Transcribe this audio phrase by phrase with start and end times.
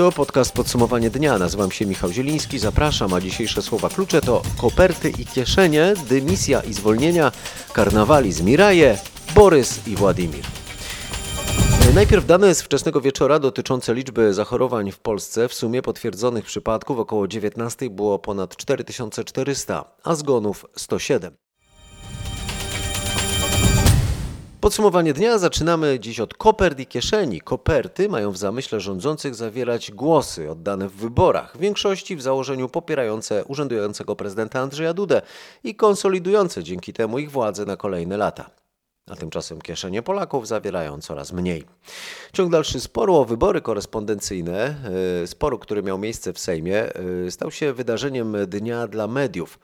[0.00, 1.38] To podcast Podsumowanie Dnia.
[1.38, 2.58] Nazywam się Michał Zieliński.
[2.58, 7.32] Zapraszam, a dzisiejsze słowa klucze to koperty i kieszenie, dymisja i zwolnienia,
[7.72, 8.98] karnawali z Miraje,
[9.34, 10.44] Borys i Władimir.
[11.94, 15.48] Najpierw dane z wczesnego wieczora dotyczące liczby zachorowań w Polsce.
[15.48, 21.49] W sumie potwierdzonych przypadków około 19 było ponad 4400, a zgonów 107.
[24.60, 27.40] Podsumowanie dnia zaczynamy dziś od kopert i kieszeni.
[27.40, 33.44] Koperty mają w zamyśle rządzących zawierać głosy oddane w wyborach, w większości w założeniu popierające
[33.44, 35.22] urzędującego prezydenta Andrzeja Dudę
[35.64, 38.50] i konsolidujące dzięki temu ich władzę na kolejne lata.
[39.10, 41.64] A tymczasem kieszenie Polaków zawierają coraz mniej.
[42.32, 44.74] Ciąg dalszy sporu o wybory korespondencyjne,
[45.20, 46.92] yy, sporu, który miał miejsce w Sejmie,
[47.24, 49.58] yy, stał się wydarzeniem dnia dla mediów.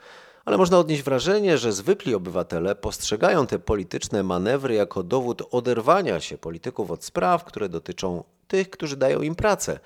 [0.46, 6.38] Ale można odnieść wrażenie, że zwykli obywatele postrzegają te polityczne manewry jako dowód oderwania się
[6.38, 9.80] polityków od spraw, które dotyczą tych, którzy dają im pracę,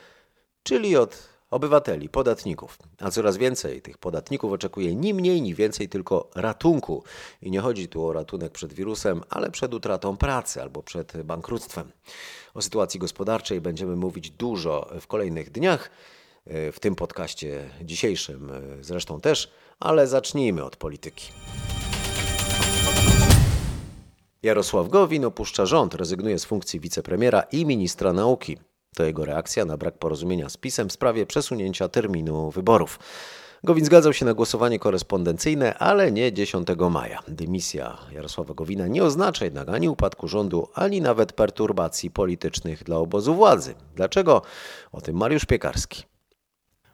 [0.62, 2.78] czyli od obywateli, podatników.
[2.98, 7.04] A coraz więcej tych podatników oczekuje ni mniej, ni więcej tylko ratunku.
[7.42, 11.92] I nie chodzi tu o ratunek przed wirusem, ale przed utratą pracy albo przed bankructwem.
[12.54, 15.90] O sytuacji gospodarczej będziemy mówić dużo w kolejnych dniach,
[16.46, 21.32] w tym podcaście dzisiejszym zresztą też, ale zacznijmy od polityki.
[24.42, 28.58] Jarosław Gowin opuszcza rząd, rezygnuje z funkcji wicepremiera i ministra nauki.
[28.96, 32.98] To jego reakcja na brak porozumienia z PiSem w sprawie przesunięcia terminu wyborów.
[33.64, 37.22] Gowin zgadzał się na głosowanie korespondencyjne, ale nie 10 maja.
[37.28, 43.34] Dymisja Jarosława Gowina nie oznacza jednak ani upadku rządu, ani nawet perturbacji politycznych dla obozu
[43.34, 43.74] władzy.
[43.96, 44.42] Dlaczego?
[44.92, 46.09] O tym Mariusz Piekarski.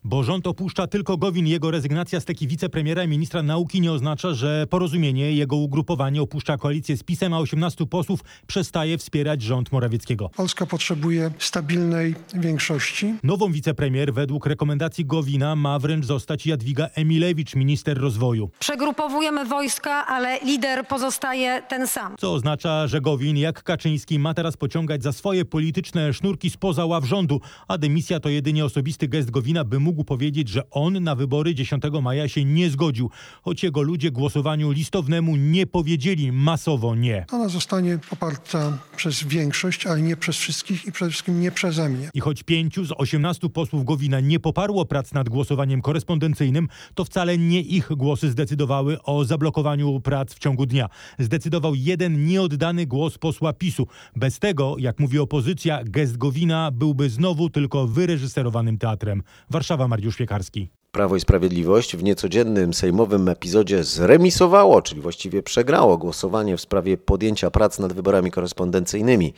[0.09, 1.47] Bo rząd opuszcza tylko Gowin.
[1.47, 6.57] Jego rezygnacja z teki wicepremiera i ministra nauki nie oznacza, że porozumienie, jego ugrupowanie opuszcza
[6.57, 10.29] koalicję z PiSem, a 18 posłów przestaje wspierać rząd Morawieckiego.
[10.29, 13.15] Polska potrzebuje stabilnej większości.
[13.23, 18.51] Nową wicepremier według rekomendacji Gowina ma wręcz zostać Jadwiga Emilewicz, minister rozwoju.
[18.59, 22.14] Przegrupowujemy wojska, ale lider pozostaje ten sam.
[22.19, 27.05] Co oznacza, że Gowin, jak Kaczyński, ma teraz pociągać za swoje polityczne sznurki spoza ław
[27.05, 31.55] rządu, a dymisja to jedynie osobisty gest Gowina, by mógł powiedzieć, że on na wybory
[31.55, 33.11] 10 maja się nie zgodził,
[33.42, 37.24] choć jego ludzie głosowaniu listownemu nie powiedzieli masowo nie.
[37.33, 42.11] Ona zostanie poparta przez większość, ale nie przez wszystkich i przede wszystkim nie przeze mnie.
[42.14, 47.39] I choć pięciu z 18 posłów Gowina nie poparło prac nad głosowaniem korespondencyjnym, to wcale
[47.39, 50.89] nie ich głosy zdecydowały o zablokowaniu prac w ciągu dnia.
[51.18, 53.86] Zdecydował jeden nieoddany głos posła PiSu.
[54.17, 59.23] Bez tego, jak mówi opozycja, gest Gowina byłby znowu tylko wyreżyserowanym teatrem.
[59.51, 60.69] Warszawa Mariusz Piekarski.
[60.92, 67.51] Prawo i Sprawiedliwość w niecodziennym sejmowym epizodzie zremisowało, czyli właściwie przegrało głosowanie w sprawie podjęcia
[67.51, 69.35] prac nad wyborami korespondencyjnymi.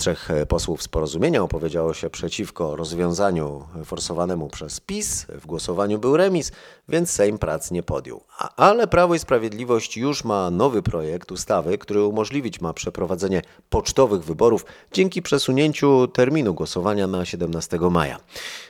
[0.00, 5.26] Trzech posłów z porozumienia opowiedziało się przeciwko rozwiązaniu forsowanemu przez PiS.
[5.28, 6.52] W głosowaniu był remis,
[6.88, 8.24] więc Sejm prac nie podjął.
[8.38, 14.24] A, ale Prawo i Sprawiedliwość już ma nowy projekt ustawy, który umożliwić ma przeprowadzenie pocztowych
[14.24, 18.18] wyborów dzięki przesunięciu terminu głosowania na 17 maja.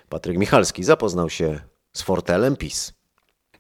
[0.09, 1.61] Patryk Michalski zapoznał się
[1.93, 3.00] z fortelem PiS.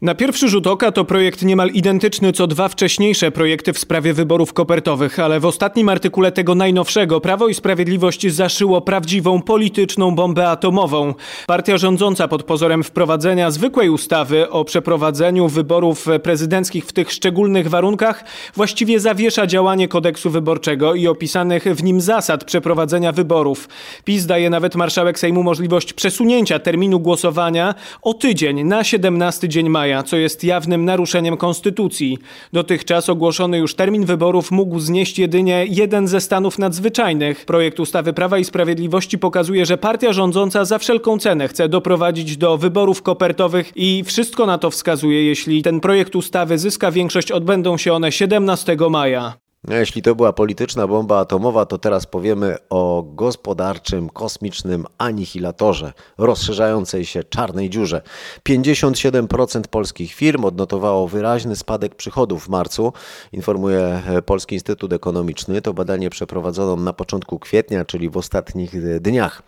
[0.02, 4.52] Na pierwszy rzut oka to projekt niemal identyczny co dwa wcześniejsze projekty w sprawie wyborów
[4.52, 11.14] kopertowych, ale w ostatnim artykule tego najnowszego Prawo i Sprawiedliwość zaszyło prawdziwą polityczną bombę atomową.
[11.46, 18.24] Partia rządząca pod pozorem wprowadzenia zwykłej ustawy o przeprowadzeniu wyborów prezydenckich w tych szczególnych warunkach
[18.54, 23.68] właściwie zawiesza działanie kodeksu wyborczego i opisanych w nim zasad przeprowadzenia wyborów.
[24.04, 29.89] PiS daje nawet marszałek Sejmu możliwość przesunięcia terminu głosowania o tydzień na 17 dzień maja
[30.02, 32.18] co jest jawnym naruszeniem konstytucji.
[32.52, 37.44] Dotychczas ogłoszony już termin wyborów mógł znieść jedynie jeden ze stanów nadzwyczajnych.
[37.44, 42.58] Projekt ustawy Prawa i Sprawiedliwości pokazuje, że partia rządząca za wszelką cenę chce doprowadzić do
[42.58, 47.92] wyborów kopertowych i wszystko na to wskazuje, jeśli ten projekt ustawy zyska większość, odbędą się
[47.92, 49.39] one 17 maja.
[49.64, 57.04] No, jeśli to była polityczna bomba atomowa, to teraz powiemy o gospodarczym, kosmicznym anihilatorze, rozszerzającej
[57.04, 58.02] się czarnej dziurze.
[58.48, 62.92] 57% polskich firm odnotowało wyraźny spadek przychodów w marcu,
[63.32, 65.62] informuje Polski Instytut Ekonomiczny.
[65.62, 69.42] To badanie przeprowadzono na początku kwietnia, czyli w ostatnich dniach.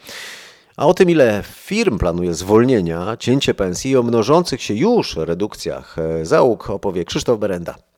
[0.76, 5.96] A o tym, ile firm planuje zwolnienia, cięcie pensji i o mnożących się już redukcjach
[6.22, 7.91] załóg opowie Krzysztof Berenda.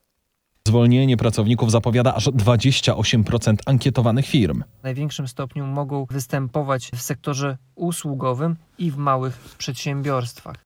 [0.69, 4.63] Zwolnienie pracowników zapowiada aż 28% ankietowanych firm.
[4.81, 10.57] W największym stopniu mogą występować w sektorze usługowym i w małych przedsiębiorstwach.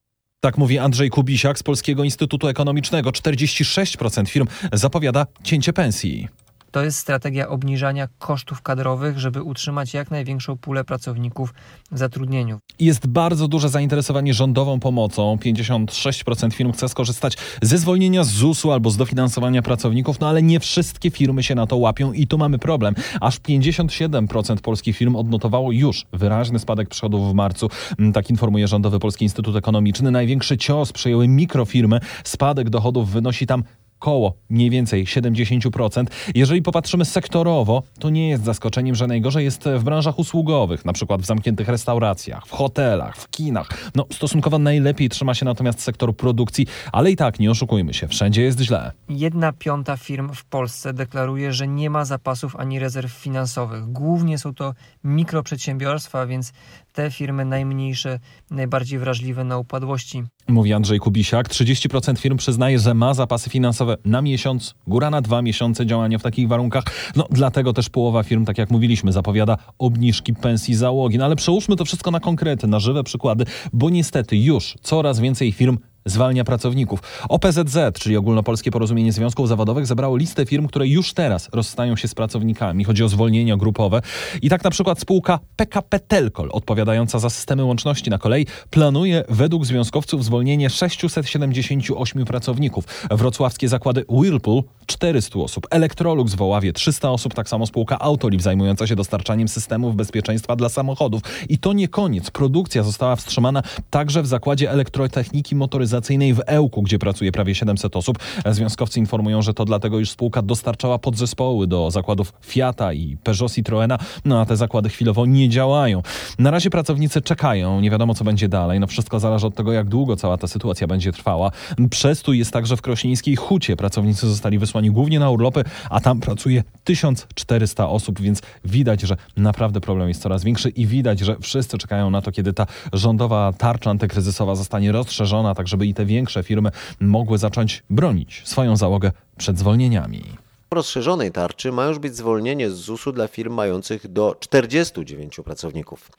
[0.41, 3.09] Tak mówi Andrzej Kubisiak z Polskiego Instytutu Ekonomicznego.
[3.09, 6.27] 46% firm zapowiada cięcie pensji.
[6.71, 11.53] To jest strategia obniżania kosztów kadrowych, żeby utrzymać jak największą pulę pracowników
[11.91, 12.59] w zatrudnieniu.
[12.79, 15.37] Jest bardzo duże zainteresowanie rządową pomocą.
[15.45, 20.59] 56% firm chce skorzystać ze zwolnienia z ZUS-u albo z dofinansowania pracowników, no ale nie
[20.59, 22.95] wszystkie firmy się na to łapią i tu mamy problem.
[23.21, 27.69] Aż 57% polskich firm odnotowało już wyraźny spadek przychodów w marcu.
[27.99, 30.11] Mm, Tak informuje Rządowy Polski Instytut Ekonomiczny.
[30.11, 31.99] Największy cios przejęły mikrofirmy.
[32.23, 33.63] Spadek dochodów wynosi tam
[33.99, 36.05] koło mniej więcej 70%.
[36.35, 41.21] Jeżeli popatrzymy sektorowo, to nie jest zaskoczeniem, że najgorzej jest w branżach usługowych, na przykład
[41.21, 43.91] w zamkniętych restauracjach, w hotelach, w kinach.
[43.95, 48.41] No, stosunkowo najlepiej trzyma się natomiast sektor produkcji, ale i tak nie oszukujmy się, wszędzie
[48.41, 48.91] jest źle.
[49.09, 53.91] Jedna piąta firm w Polsce deklaruje, że nie ma zapasów ani rezerw finansowych.
[53.91, 54.73] Głównie są to
[55.03, 56.53] mikroprzedsiębiorstwa, więc
[56.93, 58.19] te firmy najmniejsze,
[58.51, 60.23] najbardziej wrażliwe na upadłości.
[60.47, 61.49] Mówi Andrzej Kubisiak.
[61.49, 66.23] 30% firm przyznaje, że ma zapasy finansowe na miesiąc, góra na dwa miesiące działania w
[66.23, 66.83] takich warunkach.
[67.15, 71.17] No dlatego też połowa firm, tak jak mówiliśmy, zapowiada obniżki pensji załogi.
[71.17, 75.51] No ale przełóżmy to wszystko na konkrety, na żywe przykłady, bo niestety już coraz więcej
[75.51, 76.99] firm zwalnia pracowników.
[77.29, 82.15] OPZZ, czyli Ogólnopolskie Porozumienie Związków Zawodowych, zebrało listę firm, które już teraz rozstają się z
[82.15, 82.83] pracownikami.
[82.83, 84.01] Chodzi o zwolnienia grupowe.
[84.41, 89.65] I tak na przykład spółka PKP Telkol, odpowiadająca za systemy łączności na kolei, planuje według
[89.65, 92.85] związkowców zwolnienie 678 pracowników.
[93.11, 98.87] Wrocławskie zakłady Whirlpool 400 osób, Electrolux w Woławie 300 osób, tak samo spółka Autoliv zajmująca
[98.87, 101.21] się dostarczaniem systemów bezpieczeństwa dla samochodów.
[101.49, 102.31] I to nie koniec.
[102.31, 105.88] Produkcja została wstrzymana także w zakładzie elektrotechniki motoryzacyjnej
[106.33, 108.19] w Ełku, gdzie pracuje prawie 700 osób.
[108.45, 113.97] Związkowcy informują, że to dlatego, iż spółka dostarczała podzespoły do zakładów Fiata i Peugeot Citroena,
[114.25, 116.01] no a te zakłady chwilowo nie działają.
[116.39, 118.79] Na razie pracownicy czekają, nie wiadomo co będzie dalej.
[118.79, 121.51] No wszystko zależy od tego, jak długo cała ta sytuacja będzie trwała.
[121.89, 123.75] Przestój jest także w Krośnieńskiej Hucie.
[123.75, 129.81] Pracownicy zostali wysłani głównie na urlopy, a tam pracuje 1400 osób, więc widać, że naprawdę
[129.81, 133.89] problem jest coraz większy i widać, że wszyscy czekają na to, kiedy ta rządowa tarcza
[133.89, 139.59] antykryzysowa zostanie rozszerzona, tak żeby i te większe firmy mogły zacząć bronić swoją załogę przed
[139.59, 140.23] zwolnieniami.
[140.71, 146.11] Rozszerzonej tarczy ma już być zwolnienie z ZUS-u dla firm mających do 49 pracowników.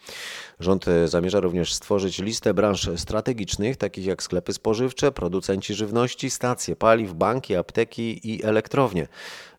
[0.61, 7.15] Rząd zamierza również stworzyć listę branż strategicznych, takich jak sklepy spożywcze, producenci żywności, stacje paliw,
[7.15, 9.09] banki, apteki i elektrownie.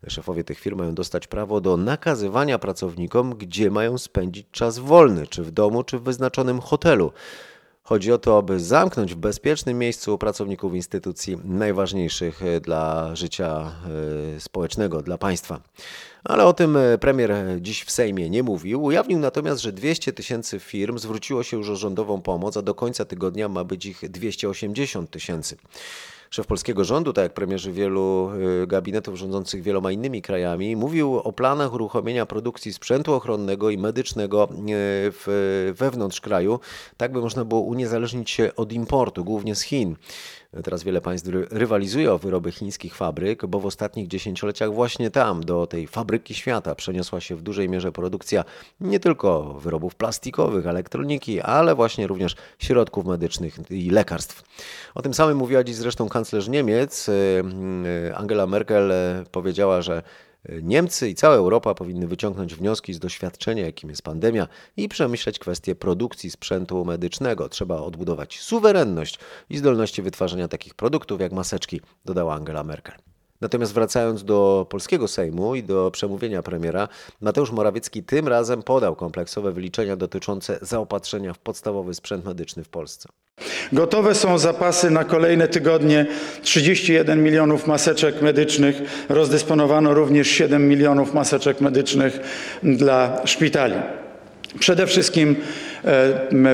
[0.08, 5.44] Szefowie tych firm mają dostać prawo do nakazywania pracownikom, gdzie mają spędzić czas wolny, czy
[5.44, 7.12] w domu, czy w wyznaczonym hotelu.
[7.92, 13.72] Chodzi o to, aby zamknąć w bezpiecznym miejscu pracowników instytucji najważniejszych e, dla życia
[14.36, 15.62] e, społecznego, dla państwa.
[16.24, 18.84] Ale o tym e, premier dziś w Sejmie nie mówił.
[18.84, 23.06] Ujawnił natomiast, że 200 tysięcy firm zwróciło się już o rządową pomoc, a do końca
[23.06, 25.58] tygodnia ma być ich 280 tysięcy.
[26.34, 28.32] Szef polskiego rządu, tak jak premierzy wielu
[28.64, 34.44] y, gabinetów rządzących wieloma innymi krajami, mówił o planach uruchomienia produkcji sprzętu ochronnego i medycznego
[34.44, 34.50] y,
[35.12, 36.60] w, wewnątrz kraju,
[36.98, 39.96] tak by można było uniezależnić się od importu, głównie z Chin.
[40.64, 45.44] Teraz wiele państw ry- rywalizuje o wyroby chińskich fabryk, bo w ostatnich dziesięcioleciach właśnie tam,
[45.44, 48.44] do tej fabryki świata, przeniosła się w dużej mierze produkcja
[48.82, 54.44] nie tylko wyrobów plastikowych, elektroniki, ale właśnie również środków medycznych i lekarstw.
[54.96, 57.10] O tym samym mówiła dziś zresztą kanclerz Niemiec.
[57.10, 57.12] y,
[58.08, 58.92] y, Angela Merkel
[59.32, 60.04] powiedziała, że
[60.50, 65.76] Niemcy i cała Europa powinny wyciągnąć wnioski z doświadczenia, jakim jest pandemia, i przemyśleć kwestię
[65.76, 67.50] produkcji sprzętu medycznego.
[67.50, 72.96] Trzeba odbudować suwerenność i zdolności wytwarzania takich produktów jak maseczki, dodała Angela Merkel.
[73.42, 76.88] Natomiast wracając do polskiego Sejmu i do przemówienia premiera,
[77.22, 83.10] Mateusz Morawiecki tym razem podał kompleksowe wyliczenia dotyczące zaopatrzenia w podstawowy sprzęt medyczny w Polsce.
[83.74, 86.06] Gotowe są zapasy na kolejne tygodnie
[86.42, 88.76] 31 milionów maseczek medycznych.
[89.10, 92.20] Rozdysponowano również 7 milionów maseczek medycznych
[92.64, 93.76] dla szpitali.
[94.60, 95.36] Przede wszystkim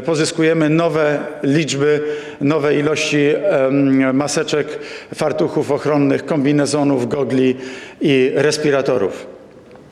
[0.05, 2.01] pozyskujemy nowe liczby,
[2.41, 3.17] nowe ilości
[4.13, 4.67] maseczek,
[5.15, 7.55] fartuchów ochronnych, kombinezonów, gogli
[8.01, 9.27] i respiratorów.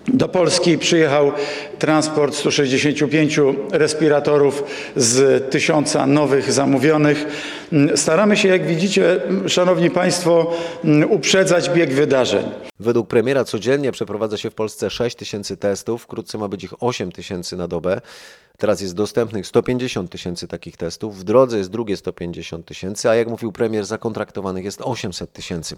[0.07, 1.31] Do Polski przyjechał
[1.79, 3.39] transport 165
[3.71, 4.63] respiratorów
[4.95, 7.25] z tysiąca nowych zamówionych.
[7.95, 10.53] Staramy się, jak widzicie, szanowni państwo,
[11.09, 12.45] uprzedzać bieg wydarzeń.
[12.79, 17.11] Według premiera codziennie przeprowadza się w Polsce 6 tysięcy testów, wkrótce ma być ich 8
[17.11, 18.01] tysięcy na dobę.
[18.57, 23.27] Teraz jest dostępnych 150 tysięcy takich testów, w drodze jest drugie 150 tysięcy, a jak
[23.27, 25.75] mówił premier, zakontraktowanych jest 800 tysięcy.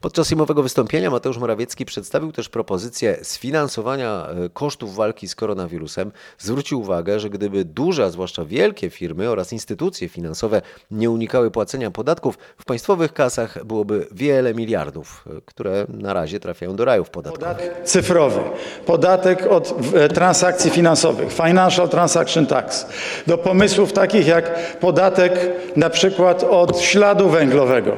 [0.00, 6.80] Podczas sejmowego wystąpienia Mateusz Morawiecki przedstawił też propozycję sfinansowania e, kosztów walki z koronawirusem, zwrócił
[6.80, 12.38] uwagę, że gdyby duże, a zwłaszcza wielkie firmy oraz instytucje finansowe nie unikały płacenia podatków,
[12.58, 17.58] w państwowych kasach byłoby wiele miliardów, które na razie trafiają do rajów podatkowych.
[17.58, 18.40] Podatek cyfrowy,
[18.86, 22.86] podatek od e, transakcji finansowych, Financial Transaction Tax,
[23.26, 25.32] do pomysłów takich jak podatek
[25.76, 27.96] na przykład od śladu węglowego,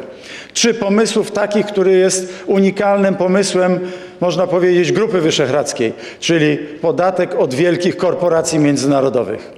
[0.53, 3.81] czy pomysłów takich, który jest unikalnym pomysłem,
[4.21, 9.53] można powiedzieć, Grupy Wyszehradzkiej, czyli podatek od wielkich korporacji międzynarodowych.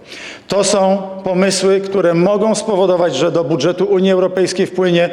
[0.48, 5.10] To są pomysły, które mogą spowodować, że do budżetu Unii Europejskiej wpłynie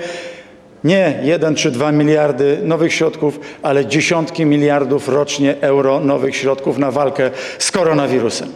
[0.83, 6.91] nie 1 czy 2 miliardy nowych środków, ale dziesiątki miliardów rocznie euro nowych środków na
[6.91, 8.49] walkę z koronawirusem.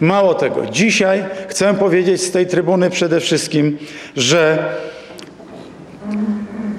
[0.00, 3.78] Mało tego, dzisiaj chcę powiedzieć z tej trybuny przede wszystkim,
[4.16, 4.64] że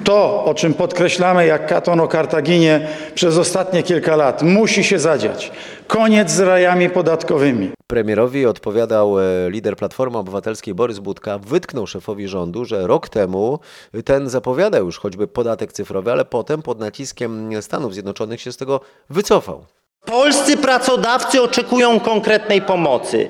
[0.04, 5.52] to, o czym podkreślamy jak Katon o Kartaginie przez ostatnie kilka lat, musi się zadziać.
[5.86, 7.70] Koniec z rajami podatkowymi.
[7.86, 11.38] Premierowi odpowiadał e, lider Platformy Obywatelskiej Borys Budka.
[11.38, 13.58] Wytknął szefowi rządu, że rok temu
[14.04, 18.80] ten zapowiadał już choćby podatek cyfrowy, ale potem pod naciskiem Stanów Zjednoczonych się z tego
[19.10, 19.64] wycofał.
[20.06, 23.28] Polscy pracodawcy oczekują konkretnej pomocy.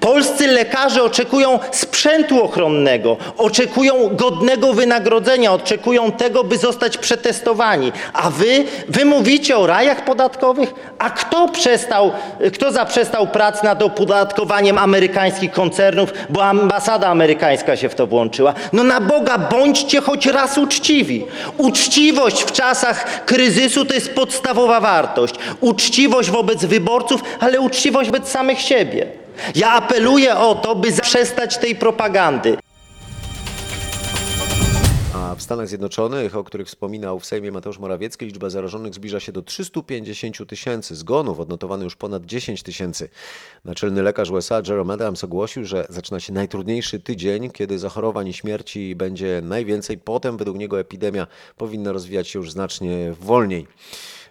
[0.00, 7.92] Polscy lekarze oczekują sprzętu ochronnego, oczekują godnego wynagrodzenia, oczekują tego, by zostać przetestowani.
[8.12, 10.74] A wy, wy mówicie o rajach podatkowych?
[10.98, 12.12] A kto przestał,
[12.54, 18.54] kto zaprzestał prac nad opodatkowaniem amerykańskich koncernów, bo ambasada amerykańska się w to włączyła?
[18.72, 21.26] No na Boga, bądźcie choć raz uczciwi.
[21.58, 25.34] Uczciwość w czasach kryzysu to jest podstawowa wartość.
[25.60, 29.06] Uczciwość wobec wyborców, ale uczciwość wobec samych siebie.
[29.54, 32.56] Ja apeluję o to, by zaprzestać tej propagandy.
[35.14, 39.32] A w Stanach Zjednoczonych, o których wspominał w Sejmie Mateusz Morawiecki, liczba zarażonych zbliża się
[39.32, 40.96] do 350 tysięcy.
[40.96, 43.08] Zgonów odnotowano już ponad 10 tysięcy.
[43.64, 48.96] Naczelny lekarz USA Jerome Adams ogłosił, że zaczyna się najtrudniejszy tydzień, kiedy zachorowań i śmierci
[48.96, 49.98] będzie najwięcej.
[49.98, 51.26] Potem według niego epidemia
[51.56, 53.66] powinna rozwijać się już znacznie wolniej.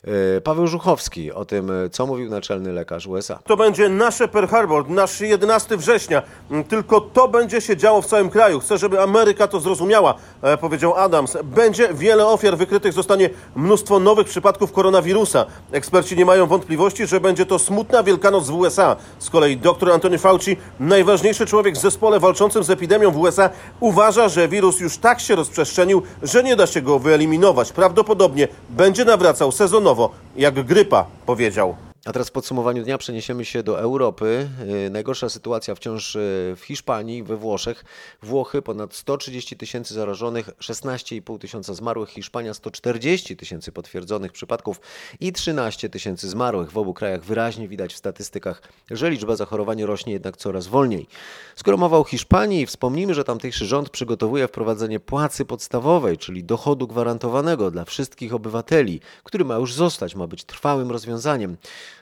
[0.03, 3.39] E, Paweł Żuchowski o tym, co mówił naczelny lekarz USA.
[3.45, 6.21] To będzie nasze Pearl Harbor, nasz 11 września.
[6.51, 8.59] Mm, Tylko to będzie się działo w całym kraju.
[8.59, 11.37] Chcę, żeby Ameryka to zrozumiała, e, powiedział Adams.
[11.43, 15.45] Będzie wiele ofiar, wykrytych zostanie mnóstwo nowych przypadków koronawirusa.
[15.71, 18.95] Eksperci nie mają wątpliwości, że będzie to smutna Wielkanoc w USA.
[19.19, 24.29] Z kolei dr Anthony Fauci, najważniejszy człowiek w zespole walczącym z epidemią w USA, uważa,
[24.29, 27.71] że wirus już tak się rozprzestrzenił, że nie da się go wyeliminować.
[27.71, 29.88] Prawdopodobnie będzie nawracał sezonowo,
[30.35, 31.75] jak grypa, powiedział.
[32.05, 34.49] A teraz w podsumowaniu dnia przeniesiemy się do Europy.
[34.67, 36.21] Yy, Najgorsza sytuacja wciąż yy,
[36.55, 37.85] w Hiszpanii, we Włoszech.
[38.21, 42.09] Włochy ponad 130 tysięcy zarażonych, 16,5 tysiąca zmarłych.
[42.09, 44.81] Hiszpania 140 tysięcy potwierdzonych przypadków
[45.19, 46.71] i 13 tysięcy zmarłych.
[46.71, 51.07] W obu krajach wyraźnie widać w statystykach, że liczba zachorowań rośnie jednak coraz wolniej.
[51.55, 57.71] Skoro mowa o Hiszpanii, wspomnijmy, że tamtejszy rząd przygotowuje wprowadzenie płacy podstawowej, czyli dochodu gwarantowanego
[57.71, 61.57] dla wszystkich obywateli, który ma już zostać, ma być trwałym rozwiązaniem.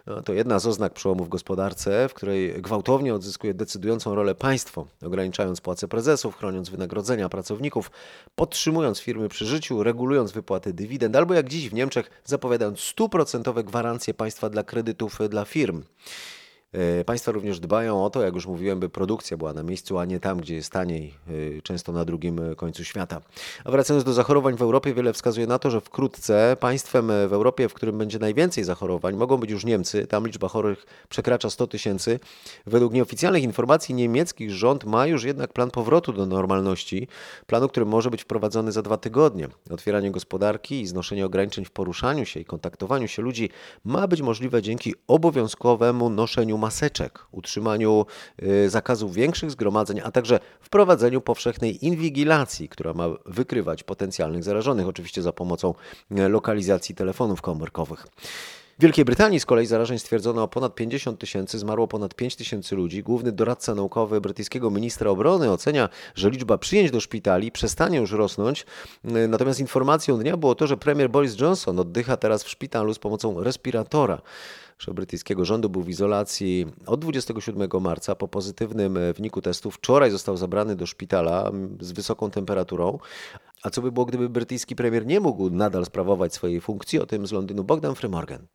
[0.08, 4.88] No, To jedna z oznak przełomu w gospodarce, w której gwałtownie odzyskuje decydującą rolę państwo,
[5.06, 7.92] ograniczając płace prezesów, chroniąc wynagrodzenia pracowników,
[8.36, 14.14] podtrzymując firmy przy życiu, regulując wypłaty dywidend, albo jak dziś w Niemczech zapowiadając stuprocentowe gwarancje
[14.14, 15.84] państwa dla kredytów dla firm.
[16.74, 20.06] E, Państwa również dbają o to, jak już mówiłem, by produkcja była na miejscu, a
[20.06, 21.14] nie tam, gdzie jest taniej,
[21.58, 23.22] e, często na drugim końcu świata.
[23.66, 27.70] A wracając do zachorowań w Europie, wiele wskazuje na to, że wkrótce państwem w Europie,
[27.70, 30.08] w którym będzie najwięcej zachorowań, mogą być już Niemcy.
[30.08, 32.20] Tam liczba chorych przekracza 100 tysięcy.
[32.66, 37.08] Według nieoficjalnych informacji niemieckich rząd ma już jednak plan powrotu do normalności,
[37.46, 39.48] planu, który może być wprowadzony za dwa tygodnie.
[39.70, 43.50] Otwieranie gospodarki i znoszenie ograniczeń w poruszaniu się i kontaktowaniu się ludzi
[43.86, 48.06] ma być możliwe dzięki obowiązkowemu noszeniu maseczek, utrzymaniu
[48.44, 55.22] y, zakazu większych zgromadzeń, a także wprowadzeniu powszechnej inwigilacji, która ma wykrywać potencjalnych zarażonych, oczywiście
[55.22, 55.74] za pomocą
[56.12, 58.08] e, lokalizacji telefonów komórkowych.
[58.78, 62.76] W Wielkiej Brytanii z kolei zarażeń stwierdzono o ponad 50 tysięcy, zmarło ponad 5 tysięcy
[62.76, 63.04] ludzi.
[63.04, 68.66] Główny doradca naukowy brytyjskiego ministra obrony ocenia, że liczba przyjęć do szpitali przestanie już rosnąć.
[69.06, 73.00] Y, Natomiast informacją dnia było to, że premier Boris Johnson oddycha teraz w szpitalu z
[73.00, 74.22] pomocą respiratora.
[74.78, 78.16] Szef brytyjskiego rządu był w izolacji od 27 marca.
[78.16, 83.00] Po pozytywnym e, wyniku testu wczoraj został zabrany do szpitala m, z wysoką temperaturą.
[83.64, 87.00] A co by było, gdyby brytyjski premier nie mógł nadal sprawować swojej funkcji?
[87.00, 88.48] O tym z Londynu Bogdan Frymorgan.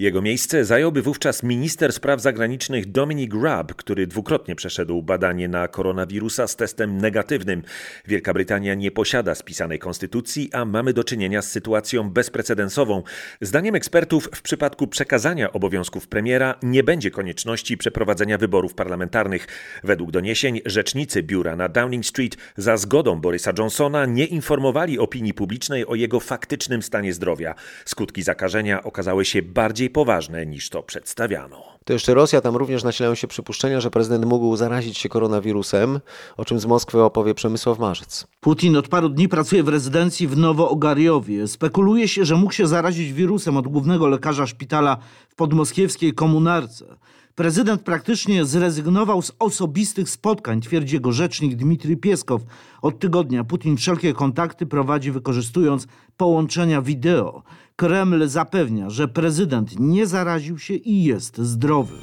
[0.00, 6.46] Jego miejsce zająłby wówczas minister spraw zagranicznych Dominic Raab, który dwukrotnie przeszedł badanie na koronawirusa
[6.46, 7.62] z testem negatywnym.
[8.06, 13.02] Wielka Brytania nie posiada spisanej konstytucji, a mamy do czynienia z sytuacją bezprecedensową.
[13.40, 19.46] Zdaniem ekspertów, w przypadku przekazania obowiązków premiera nie będzie konieczności przeprowadzenia wyborów parlamentarnych.
[19.84, 25.86] Według doniesień rzecznicy biura na Downing Street za zgodą Borysa Johnsona nie informowali opinii publicznej
[25.86, 27.54] o jego faktycznym stanie zdrowia.
[27.84, 31.62] Skutki zakażenia okazały się bardziej poważne niż to przedstawiano.
[31.84, 36.00] To jeszcze Rosja, tam również nasilają się przypuszczenia, że prezydent mógł zarazić się koronawirusem,
[36.36, 38.26] o czym z Moskwy opowie Przemysław Marzec.
[38.40, 41.48] Putin od paru dni pracuje w rezydencji w Nowoogarjowie.
[41.48, 44.96] Spekuluje się, że mógł się zarazić wirusem od głównego lekarza szpitala
[45.28, 46.96] w podmoskiewskiej komunarce.
[47.34, 52.42] Prezydent praktycznie zrezygnował z osobistych spotkań, twierdzi jego rzecznik Dmitrij Pieskow.
[52.82, 57.42] Od tygodnia Putin wszelkie kontakty prowadzi wykorzystując połączenia wideo.
[57.80, 61.94] Kreml zapewnia, że prezydent nie zaraził się i jest zdrowy.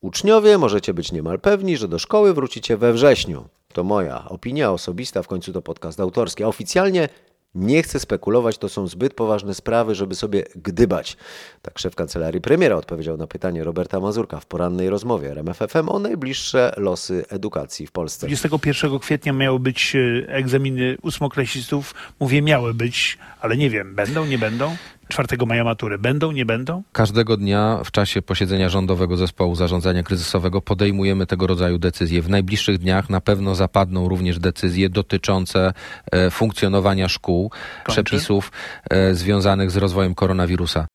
[0.00, 3.44] Uczniowie możecie być niemal pewni, że do szkoły wrócicie we wrześniu.
[3.72, 6.44] To moja opinia osobista, w końcu to podcast autorski.
[6.44, 7.08] Oficjalnie
[7.54, 11.16] nie chcę spekulować, to są zbyt poważne sprawy, żeby sobie gdybać.
[11.62, 16.74] Tak szef kancelarii premiera odpowiedział na pytanie Roberta Mazurka w porannej rozmowie RMFFM o najbliższe
[16.76, 18.26] losy edukacji w Polsce.
[18.26, 21.94] 21 kwietnia miały być e, egzaminy ósmoklasistów.
[22.20, 24.76] Mówię miały być, ale nie wiem, będą, nie będą?
[25.08, 26.82] 4 maja matury będą, nie będą?
[26.92, 32.22] Każdego dnia w czasie posiedzenia rządowego zespołu zarządzania kryzysowego podejmujemy tego rodzaju decyzje.
[32.22, 35.72] W najbliższych dniach na pewno zapadną również decyzje dotyczące
[36.12, 38.04] e, funkcjonowania szkół, Kończy?
[38.04, 38.52] przepisów
[38.90, 40.86] e, związanych z rozwojem koronawirusa.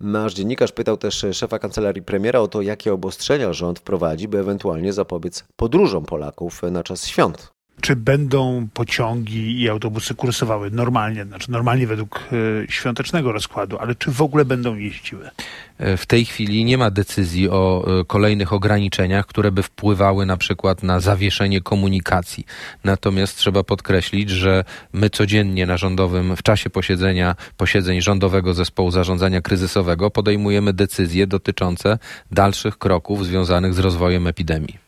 [0.00, 4.92] Nasz dziennikarz pytał też szefa kancelarii premiera o to, jakie obostrzenia rząd wprowadzi, by ewentualnie
[4.92, 7.55] zapobiec podróżom Polaków na czas świąt.
[7.80, 14.10] Czy będą pociągi i autobusy kursowały normalnie, znaczy normalnie według e, świątecznego rozkładu, ale czy
[14.10, 15.30] w ogóle będą jeździły?
[15.78, 20.36] E, W tej chwili nie ma decyzji o e, kolejnych ograniczeniach, które by wpływały na
[20.36, 22.46] przykład na zawieszenie komunikacji.
[22.84, 29.40] Natomiast trzeba podkreślić, że my codziennie na rządowym, w czasie posiedzenia, posiedzeń rządowego zespołu zarządzania
[29.40, 31.98] kryzysowego podejmujemy decyzje dotyczące
[32.30, 34.85] dalszych kroków związanych z rozwojem epidemii.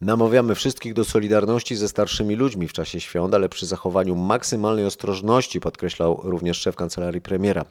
[0.00, 5.60] Namawiamy wszystkich do solidarności ze starszymi ludźmi w czasie świąt, ale przy zachowaniu maksymalnej ostrożności,
[5.60, 7.64] podkreślał również szef kancelarii premiera.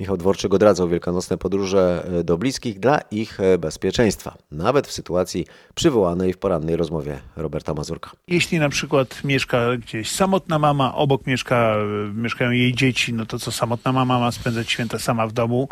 [0.00, 5.46] Michał Dworczyk odradzał wielkanocne podróże e, do bliskich dla ich e, bezpieczeństwa, nawet w sytuacji
[5.74, 8.10] przywołanej w porannej rozmowie Roberta Mazurka.
[8.28, 11.76] Jeśli na przykład mieszka gdzieś samotna mama, obok mieszka,
[12.14, 15.68] mieszkają jej dzieci, no to co samotna mama ma spędzać święta sama w domu?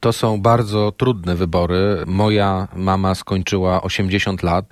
[0.00, 2.04] To są bardzo trudne wybory.
[2.06, 4.64] Moja mama skończyła 80 lat.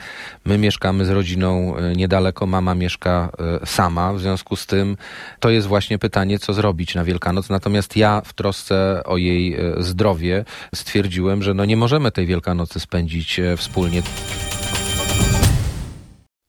[0.44, 2.46] My mieszkamy z rodziną e, niedaleko.
[2.46, 3.30] Mama mieszka
[3.62, 4.12] e, sama.
[4.12, 4.96] W związku z tym
[5.40, 7.50] to jest właśnie pytanie, co zrobić na Wielkanoc.
[7.50, 12.80] Natomiast ja w trosce o jej e, zdrowie stwierdziłem, że no nie możemy tej Wielkanocy
[12.80, 14.02] spędzić wspólnie.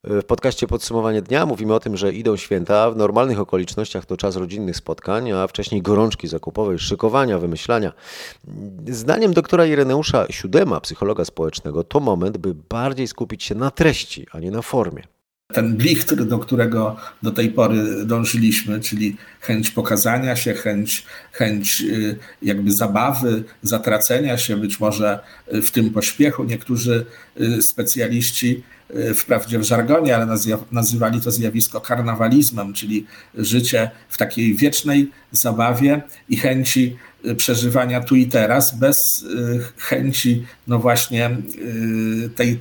[0.03, 2.91] W podcaście Podsumowanie Dnia mówimy o tym, że idą święta.
[2.91, 7.93] W normalnych okolicznościach to czas rodzinnych spotkań, a wcześniej gorączki zakupowej, szykowania, wymyślania.
[8.87, 14.39] Zdaniem doktora Ireneusza Siódema, psychologa społecznego, to moment, by bardziej skupić się na treści, a
[14.39, 15.03] nie na formie.
[15.53, 22.15] ten blichtr, do którego do tej pory dążyliśmy, czyli chęć pokazania się, chęć, chęć y,
[22.41, 25.19] jakby zabawy, zatracenia się, być może
[25.53, 26.43] y, w tym pośpiechu.
[26.43, 27.05] Niektórzy
[27.41, 28.63] y, specjaliści,
[29.15, 30.27] wprawdzie w żargonie, ale
[30.71, 38.15] nazywali to zjawisko karnawalizmem, czyli życie w takiej wiecznej zabawie i chęci y, przeżywania tu
[38.15, 41.37] i teraz, bez y, chęci, no właśnie,
[42.25, 42.59] y, tej,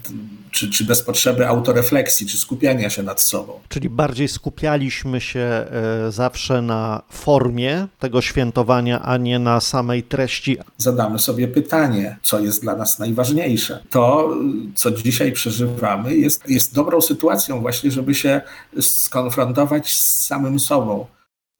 [0.50, 3.52] czy, czy bez potrzeby autorefleksji, czy skupiania się nad sobą.
[3.68, 5.66] Czyli bardziej skupialiśmy się e,
[6.12, 10.56] zawsze na formie tego świętowania, a nie na samej treści.
[10.76, 13.82] Zadamy sobie pytanie, co jest dla nas najważniejsze.
[13.90, 14.34] To,
[14.74, 18.40] co dzisiaj przeżywamy, jest, jest dobrą sytuacją właśnie, żeby się
[18.80, 21.06] skonfrontować z samym sobą.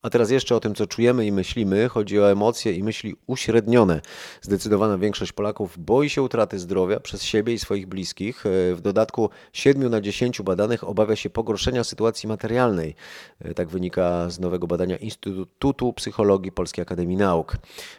[0.03, 1.89] A teraz jeszcze o tym, co czujemy i myślimy.
[1.89, 4.01] Chodzi o emocje i myśli uśrednione.
[4.43, 8.47] Zdecydowana większość Polaków boi się utraty zdrowia przez siebie i swoich bliskich.
[8.47, 12.95] E, W dodatku 7 na 10 badanych obawia się pogorszenia sytuacji materialnej.
[13.41, 17.57] E, Tak wynika z nowego badania Instytutu Psychologii Polskiej Akademii Nauk.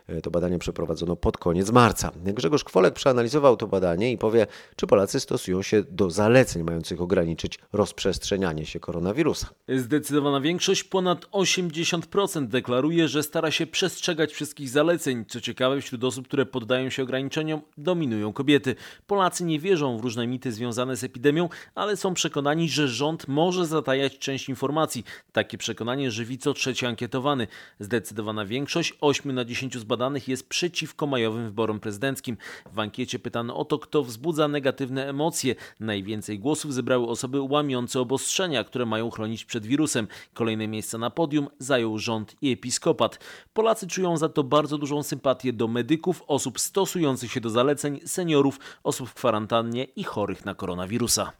[0.07, 2.11] E, To badanie przeprowadzono pod koniec marca.
[2.25, 7.59] Grzegorz Kwolek przeanalizował to badanie i powie, czy Polacy stosują się do zaleceń mających ograniczyć
[7.73, 9.47] rozprzestrzenianie się koronawirusa.
[9.67, 15.25] Zdecydowana większość, ponad 80% 60% deklaruje, że stara się przestrzegać wszystkich zaleceń.
[15.27, 18.75] Co ciekawe, wśród osób, które poddają się ograniczeniom, dominują kobiety.
[19.07, 23.65] Polacy nie wierzą w różne mity związane z epidemią, ale są przekonani, że rząd może
[23.65, 25.03] zatajać część informacji.
[25.31, 27.47] Takie przekonanie żywi co trzeci ankietowany.
[27.79, 32.37] Zdecydowana większość, 8 na 10 zbadanych, jest przeciwko majowym wyborom prezydenckim.
[32.73, 35.55] W ankiecie pytano o to, kto wzbudza negatywne emocje.
[35.79, 40.07] Najwięcej głosów zebrały osoby łamiące obostrzenia, które mają chronić przed wirusem.
[40.33, 41.47] Kolejne miejsca na podium
[41.79, 43.19] zajął rząd i episkopat.
[43.53, 48.59] Polacy czują za to bardzo dużą sympatię do medyków, osób stosujących się do zaleceń, seniorów,
[48.83, 51.31] osób w kwarantannie i chorych na koronawirusa.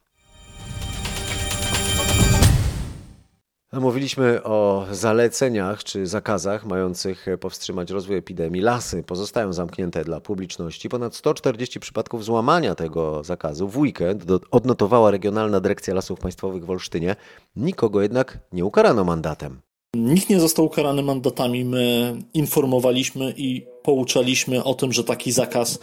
[3.73, 8.62] Mówiliśmy o zaleceniach czy zakazach mających powstrzymać rozwój epidemii.
[8.62, 10.89] Lasy pozostają zamknięte dla publiczności.
[10.89, 17.15] Ponad 140 przypadków złamania tego zakazu w weekend odnotowała Regionalna Dyrekcja Lasów Państwowych w Olsztynie.
[17.56, 19.62] Nikogo jednak nie ukarano mandatem.
[19.95, 21.65] Nikt nie został ukarany mandatami.
[21.65, 25.80] My informowaliśmy i pouczaliśmy o tym, że taki zakaz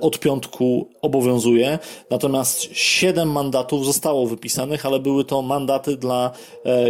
[0.00, 1.78] od piątku obowiązuje.
[2.10, 6.30] Natomiast siedem mandatów zostało wypisanych, ale były to mandaty dla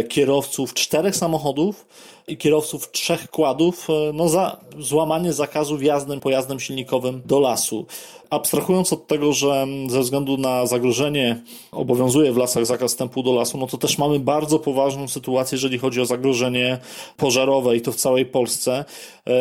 [0.09, 1.85] kierowców czterech samochodów
[2.27, 7.85] i kierowców trzech kładów no za złamanie zakazu wjazdem pojazdem silnikowym do lasu.
[8.29, 13.57] Abstrahując od tego, że ze względu na zagrożenie obowiązuje w lasach zakaz wstępu do lasu,
[13.57, 16.79] no to też mamy bardzo poważną sytuację, jeżeli chodzi o zagrożenie
[17.17, 18.85] pożarowe i to w całej Polsce.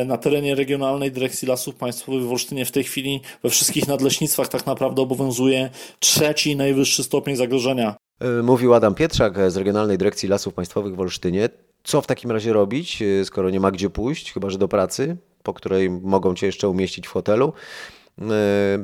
[0.06, 4.66] Na terenie Regionalnej Dyrekcji Lasów Państwowych w Olsztynie w tej chwili we wszystkich nadleśnictwach tak
[4.66, 7.96] naprawdę obowiązuje trzeci najwyższy stopień zagrożenia.
[8.42, 11.48] Mówił Adam Pietrzak z Regionalnej Dyrekcji Lasów Państwowych w Olsztynie.
[11.84, 15.54] Co w takim razie robić, skoro nie ma gdzie pójść, chyba że do pracy, po
[15.54, 17.52] której mogą cię jeszcze umieścić w hotelu?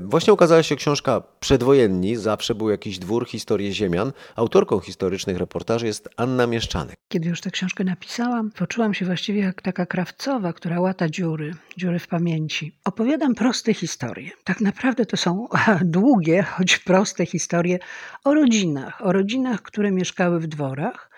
[0.05, 4.13] Właśnie ukazała się książka Przedwojenni, zawsze był jakiś dwór, historie ziemian.
[4.37, 6.97] Autorką historycznych reportaży jest Anna Mieszczanek.
[7.09, 11.99] Kiedy już tę książkę napisałam, poczułam się właściwie jak taka krawcowa, która łata dziury, dziury
[11.99, 12.73] w pamięci.
[12.85, 14.31] Opowiadam proste historie.
[14.45, 15.49] Tak naprawdę to są
[15.85, 17.79] długie, choć proste historie
[18.25, 21.11] o rodzinach, o rodzinach, które mieszkały w dworach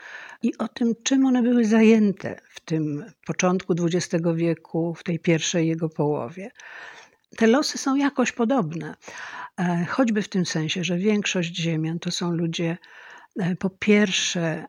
[0.43, 5.69] i o tym, czym one były zajęte w tym początku XX wieku, w tej pierwszej
[5.69, 6.51] jego połowie.
[7.37, 8.95] Te losy są jakoś podobne,
[9.89, 12.79] choćby w tym sensie, że większość ziemian to są ludzie,
[13.59, 14.65] po pierwsze,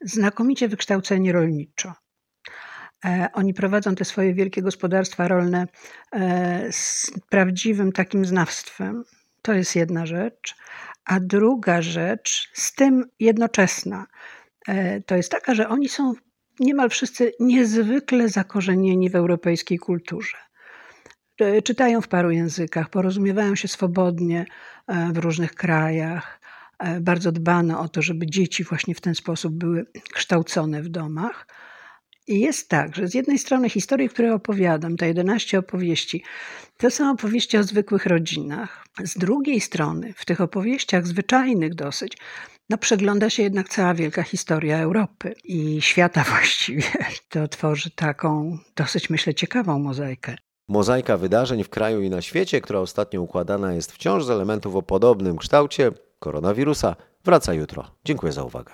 [0.00, 1.92] znakomicie wykształceni rolniczo.
[3.32, 5.66] Oni prowadzą te swoje wielkie gospodarstwa rolne
[6.70, 9.04] z prawdziwym takim znawstwem.
[9.42, 10.54] To jest jedna rzecz.
[11.04, 14.06] A druga rzecz, z tym jednoczesna,
[15.06, 16.12] to jest taka, że oni są
[16.60, 20.36] niemal wszyscy niezwykle zakorzenieni w europejskiej kulturze.
[21.64, 24.46] Czytają w paru językach, porozumiewają się swobodnie
[25.12, 26.40] w różnych krajach.
[27.00, 31.46] Bardzo dbano o to, żeby dzieci właśnie w ten sposób były kształcone w domach.
[32.28, 36.24] I jest tak, że z jednej strony historie, które opowiadam, te 11 opowieści,
[36.76, 38.84] to są opowieści o zwykłych rodzinach.
[39.04, 42.16] Z drugiej strony, w tych opowieściach zwyczajnych dosyć,
[42.70, 46.82] no przegląda się jednak cała wielka historia Europy i świata właściwie.
[47.28, 50.36] To tworzy taką dosyć, myślę, ciekawą mozaikę.
[50.68, 54.82] Mozaika wydarzeń w kraju i na świecie, która ostatnio układana jest wciąż z elementów o
[54.82, 57.90] podobnym kształcie koronawirusa, wraca jutro.
[58.04, 58.72] Dziękuję za uwagę.